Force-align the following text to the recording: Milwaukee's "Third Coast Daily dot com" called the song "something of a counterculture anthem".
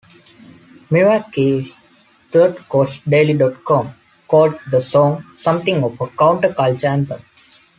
Milwaukee's 0.89 1.77
"Third 2.31 2.67
Coast 2.67 3.07
Daily 3.07 3.35
dot 3.35 3.63
com" 3.63 3.93
called 4.27 4.55
the 4.71 4.79
song 4.81 5.23
"something 5.35 5.83
of 5.83 5.93
a 6.01 6.07
counterculture 6.07 6.85
anthem". 6.85 7.21